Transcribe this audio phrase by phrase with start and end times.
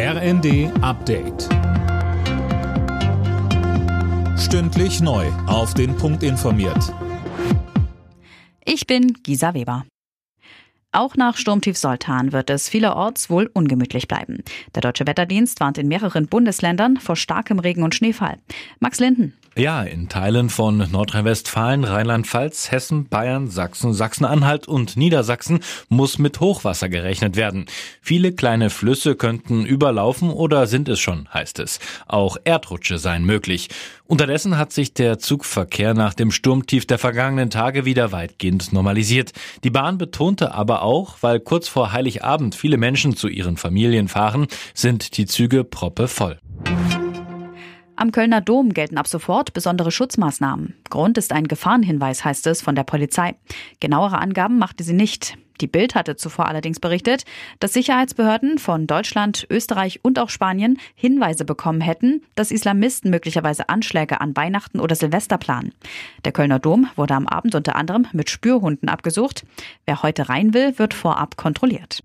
[0.00, 1.48] RND Update.
[4.38, 5.26] Stündlich neu.
[5.48, 6.94] Auf den Punkt informiert.
[8.64, 9.86] Ich bin Gisa Weber.
[10.92, 14.44] Auch nach Sturmtief Soltan wird es vielerorts wohl ungemütlich bleiben.
[14.76, 18.38] Der Deutsche Wetterdienst warnt in mehreren Bundesländern vor starkem Regen und Schneefall.
[18.78, 19.36] Max Linden.
[19.58, 26.88] Ja, in Teilen von Nordrhein-Westfalen, Rheinland-Pfalz, Hessen, Bayern, Sachsen, Sachsen-Anhalt und Niedersachsen muss mit Hochwasser
[26.88, 27.66] gerechnet werden.
[28.00, 31.80] Viele kleine Flüsse könnten überlaufen oder sind es schon, heißt es.
[32.06, 33.68] Auch Erdrutsche seien möglich.
[34.06, 39.32] Unterdessen hat sich der Zugverkehr nach dem Sturmtief der vergangenen Tage wieder weitgehend normalisiert.
[39.64, 44.46] Die Bahn betonte aber auch, weil kurz vor Heiligabend viele Menschen zu ihren Familien fahren,
[44.72, 46.38] sind die Züge proppe voll.
[47.98, 50.76] Am Kölner Dom gelten ab sofort besondere Schutzmaßnahmen.
[50.88, 53.34] Grund ist ein Gefahrenhinweis, heißt es von der Polizei.
[53.80, 55.36] Genauere Angaben machte sie nicht.
[55.60, 57.24] Die Bild hatte zuvor allerdings berichtet,
[57.58, 64.20] dass Sicherheitsbehörden von Deutschland, Österreich und auch Spanien Hinweise bekommen hätten, dass Islamisten möglicherweise Anschläge
[64.20, 65.74] an Weihnachten oder Silvester planen.
[66.24, 69.44] Der Kölner Dom wurde am Abend unter anderem mit Spürhunden abgesucht.
[69.86, 72.04] Wer heute rein will, wird vorab kontrolliert.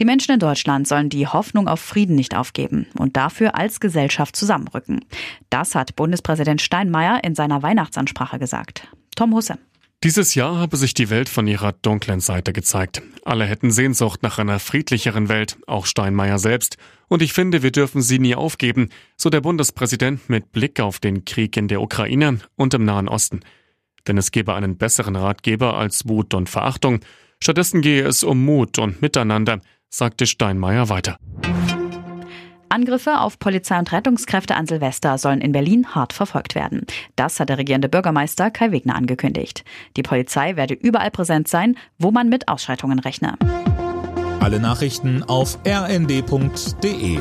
[0.00, 4.36] Die Menschen in Deutschland sollen die Hoffnung auf Frieden nicht aufgeben und dafür als Gesellschaft
[4.36, 5.04] zusammenrücken.
[5.50, 8.88] Das hat Bundespräsident Steinmeier in seiner Weihnachtsansprache gesagt.
[9.16, 9.58] Tom Husse.
[10.02, 13.02] Dieses Jahr habe sich die Welt von ihrer dunklen Seite gezeigt.
[13.24, 16.76] Alle hätten Sehnsucht nach einer friedlicheren Welt, auch Steinmeier selbst.
[17.06, 21.24] Und ich finde, wir dürfen sie nie aufgeben, so der Bundespräsident mit Blick auf den
[21.24, 23.40] Krieg in der Ukraine und im Nahen Osten.
[24.08, 26.98] Denn es gebe einen besseren Ratgeber als Wut und Verachtung.
[27.40, 29.60] Stattdessen gehe es um Mut und Miteinander,
[29.92, 31.18] sagte Steinmeier weiter.
[32.68, 36.86] Angriffe auf Polizei und Rettungskräfte an Silvester sollen in Berlin hart verfolgt werden.
[37.16, 39.62] Das hat der regierende Bürgermeister Kai Wegner angekündigt.
[39.98, 43.34] Die Polizei werde überall präsent sein, wo man mit Ausschreitungen rechne.
[44.40, 47.18] Alle Nachrichten auf rnd.de